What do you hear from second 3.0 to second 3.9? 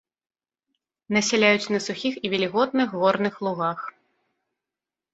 горных лугах.